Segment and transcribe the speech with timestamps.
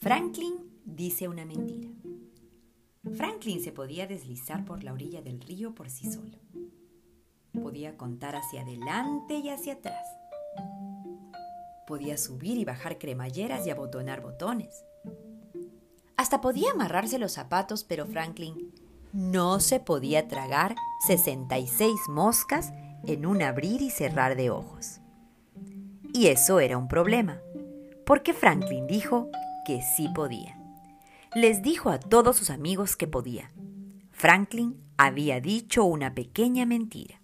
[0.00, 0.54] Franklin
[0.86, 1.90] dice una mentira.
[3.18, 6.38] Franklin se podía deslizar por la orilla del río por sí solo.
[7.62, 10.06] Podía contar hacia adelante y hacia atrás.
[11.86, 14.86] Podía subir y bajar cremalleras y abotonar botones.
[16.16, 18.72] Hasta podía amarrarse los zapatos, pero Franklin
[19.12, 20.76] no se podía tragar
[21.06, 22.72] 66 moscas
[23.06, 25.00] en un abrir y cerrar de ojos.
[26.14, 27.42] Y eso era un problema,
[28.06, 29.28] porque Franklin dijo
[29.64, 30.58] que sí podía.
[31.34, 33.52] Les dijo a todos sus amigos que podía.
[34.10, 37.20] Franklin había dicho una pequeña mentira.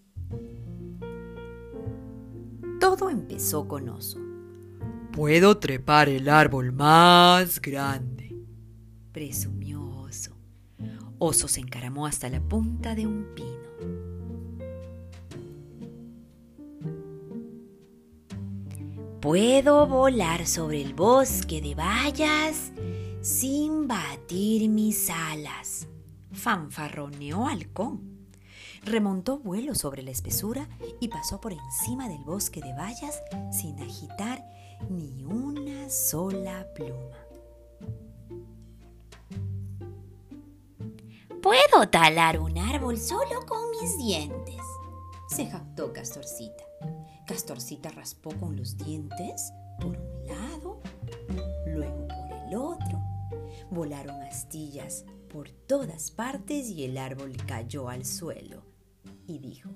[2.81, 4.21] Todo empezó con Oso.
[5.13, 8.37] Puedo trepar el árbol más grande,
[9.13, 10.37] presumió Oso.
[11.19, 13.66] Oso se encaramó hasta la punta de un pino.
[19.27, 22.71] Puedo volar sobre el bosque de bayas
[23.21, 25.89] sin batir mis alas,
[26.31, 28.29] fanfarroneó Halcón.
[28.85, 30.69] Remontó vuelo sobre la espesura
[31.01, 34.45] y pasó por encima del bosque de bayas sin agitar
[34.89, 37.19] ni una sola pluma.
[41.43, 44.56] Puedo talar un árbol solo con mis dientes,
[45.29, 46.65] se jactó Castorcita.
[47.27, 50.81] Castorcita raspó con los dientes por un lado,
[51.67, 53.03] luego por el otro.
[53.71, 58.63] Volaron astillas por todas partes y el árbol cayó al suelo
[59.27, 59.71] y dijo,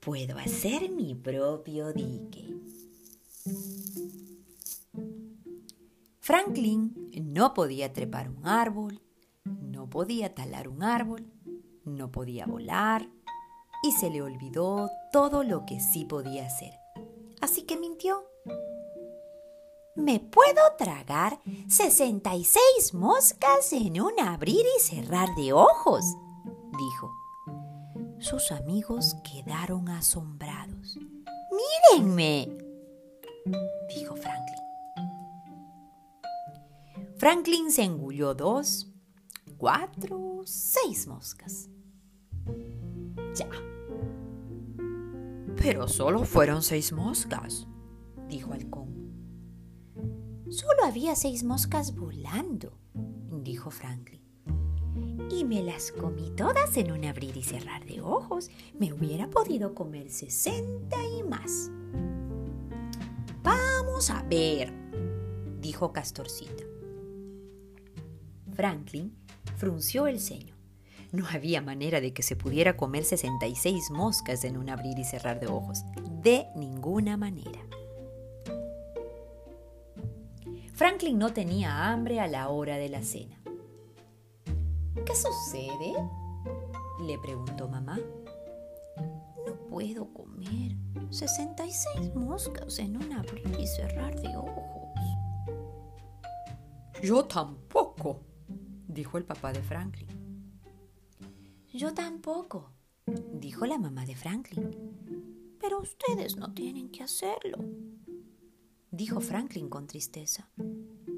[0.00, 2.56] puedo hacer mi propio dique.
[6.20, 9.00] Franklin no podía trepar un árbol,
[9.44, 11.26] no podía talar un árbol,
[11.84, 13.08] no podía volar
[13.82, 16.72] y se le olvidó todo lo que sí podía hacer.
[17.40, 18.24] Así que mintió.
[19.96, 26.04] Me puedo tragar 66 moscas en un abrir y cerrar de ojos,
[26.78, 27.12] dijo.
[28.18, 30.98] Sus amigos quedaron asombrados.
[31.92, 32.48] Mírenme,
[33.94, 34.60] dijo Franklin.
[37.16, 38.88] Franklin se engulló dos,
[39.58, 41.68] cuatro, seis moscas.
[43.34, 43.69] Ya.
[45.60, 47.68] Pero solo fueron seis moscas,
[48.28, 48.88] dijo Halcón.
[50.48, 52.78] Solo había seis moscas volando,
[53.42, 54.22] dijo Franklin.
[55.30, 58.50] Y me las comí todas en un abrir y cerrar de ojos.
[58.78, 61.70] Me hubiera podido comer sesenta y más.
[63.42, 64.72] Vamos a ver,
[65.60, 66.64] dijo Castorcita.
[68.54, 69.14] Franklin
[69.56, 70.59] frunció el ceño.
[71.12, 75.40] No había manera de que se pudiera comer 66 moscas en un abrir y cerrar
[75.40, 75.84] de ojos.
[76.22, 77.60] De ninguna manera.
[80.74, 83.40] Franklin no tenía hambre a la hora de la cena.
[85.04, 85.94] ¿Qué sucede?
[87.02, 87.98] le preguntó mamá.
[89.46, 90.76] No puedo comer
[91.10, 94.70] 66 moscas en un abrir y cerrar de ojos.
[97.02, 98.20] Yo tampoco,
[98.86, 100.19] dijo el papá de Franklin.
[101.72, 102.72] Yo tampoco,
[103.06, 105.56] dijo la mamá de Franklin.
[105.60, 107.58] Pero ustedes no tienen que hacerlo,
[108.90, 110.50] dijo Franklin con tristeza.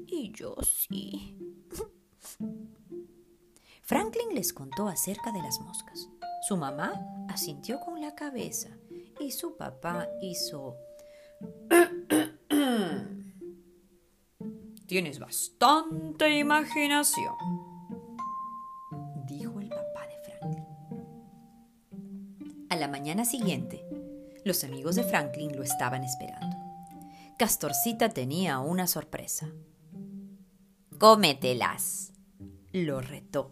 [0.05, 1.37] Y yo sí.
[3.83, 6.09] Franklin les contó acerca de las moscas.
[6.47, 6.93] Su mamá
[7.29, 8.69] asintió con la cabeza
[9.19, 10.75] y su papá hizo...
[14.85, 17.33] Tienes bastante imaginación,
[22.73, 23.85] A la mañana siguiente,
[24.43, 26.57] los amigos de Franklin lo estaban esperando.
[27.37, 29.47] Castorcita tenía una sorpresa.
[30.97, 32.13] Cómetelas,
[32.71, 33.51] lo retó.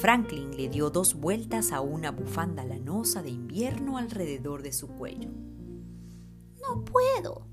[0.00, 5.28] Franklin le dio dos vueltas a una bufanda lanosa de invierno alrededor de su cuello.
[6.62, 7.48] No puedo,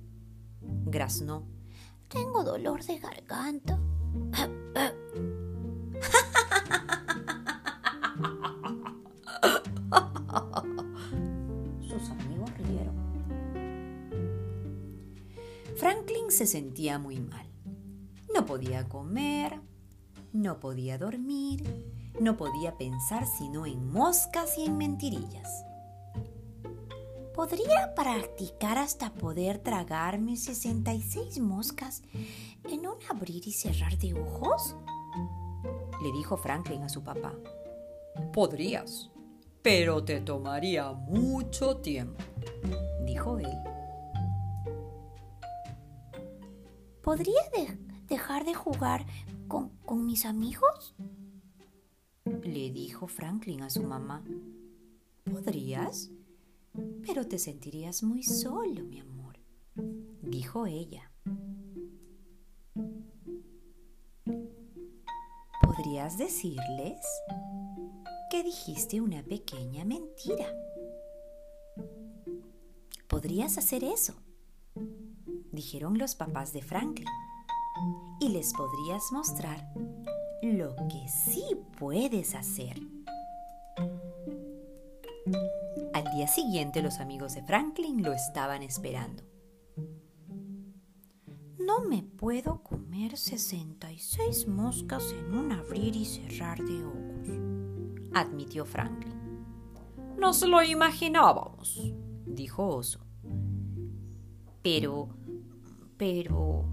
[0.86, 1.44] graznó.
[2.08, 3.82] Tengo dolor de garganta.
[16.08, 17.46] Franklin se sentía muy mal.
[18.34, 19.60] No podía comer,
[20.32, 21.62] no podía dormir,
[22.22, 25.66] no podía pensar sino en moscas y en mentirillas.
[27.36, 32.04] ¿Podría practicar hasta poder tragarme 66 moscas
[32.70, 34.78] en un abrir y cerrar de ojos?
[36.02, 37.34] Le dijo Franklin a su papá.
[38.32, 39.12] Podrías,
[39.62, 42.24] pero te tomaría mucho tiempo,
[43.06, 43.77] dijo él.
[47.08, 49.06] ¿Podría dejar de jugar
[49.48, 50.94] con, con mis amigos?
[52.26, 54.26] Le dijo Franklin a su mamá.
[55.24, 56.12] Podrías,
[57.06, 59.40] pero te sentirías muy solo, mi amor,
[60.22, 61.10] dijo ella.
[65.62, 67.00] ¿Podrías decirles
[68.30, 70.54] que dijiste una pequeña mentira?
[73.08, 74.14] Podrías hacer eso,
[75.58, 77.08] dijeron los papás de Franklin,
[78.20, 79.68] y les podrías mostrar
[80.44, 81.44] lo que sí
[81.80, 82.80] puedes hacer.
[85.94, 89.24] Al día siguiente los amigos de Franklin lo estaban esperando.
[91.58, 99.18] No me puedo comer 66 moscas en un abrir y cerrar de ojos, admitió Franklin.
[100.20, 101.94] Nos lo imaginábamos,
[102.26, 103.00] dijo Oso.
[104.62, 105.10] Pero,
[105.98, 106.66] pero,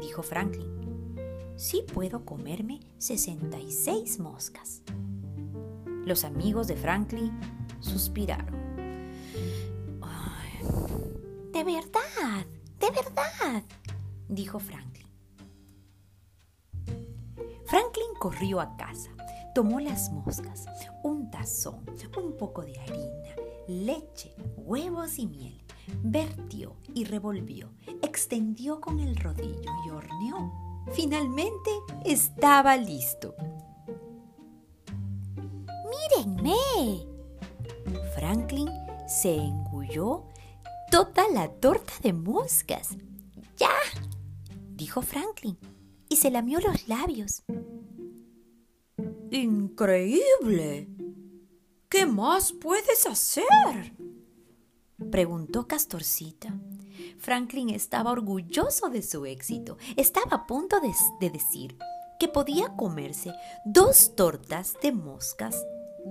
[0.00, 1.14] dijo Franklin,
[1.56, 4.82] sí puedo comerme 66 moscas.
[6.04, 7.38] Los amigos de Franklin
[7.80, 8.58] suspiraron.
[11.52, 12.46] de verdad,
[12.78, 13.64] de verdad,
[14.28, 15.08] dijo Franklin.
[17.66, 19.10] Franklin corrió a casa,
[19.54, 20.66] tomó las moscas,
[21.02, 21.84] un tazón,
[22.16, 23.34] un poco de harina,
[23.66, 25.60] leche, huevos y miel,
[26.02, 30.84] vertió y revolvió, extendió con el rodillo y horneó.
[30.92, 31.70] Finalmente
[32.04, 33.34] estaba listo.
[36.16, 37.06] ¡Mírenme!
[38.14, 38.68] Franklin
[39.06, 40.24] se engulló
[40.90, 42.96] toda la torta de moscas.
[43.56, 43.70] ¡Ya!
[44.74, 45.58] dijo Franklin
[46.08, 47.42] y se lamió los labios.
[49.30, 50.88] ¡Increíble!
[51.88, 53.44] ¿Qué más puedes hacer?
[55.10, 56.54] Preguntó Castorcita.
[57.18, 59.78] Franklin estaba orgulloso de su éxito.
[59.96, 61.78] Estaba a punto de, de, decir
[62.18, 63.32] que podía comerse
[63.64, 65.64] dos tortas de moscas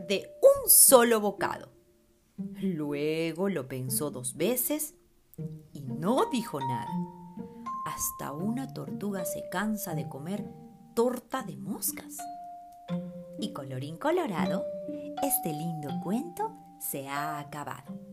[0.07, 1.69] de un solo bocado.
[2.37, 4.95] Luego lo pensó dos veces
[5.73, 6.91] y no dijo nada.
[7.85, 10.45] Hasta una tortuga se cansa de comer
[10.93, 12.17] torta de moscas.
[13.39, 14.65] Y colorín colorado,
[15.21, 18.06] este lindo cuento se ha acabado.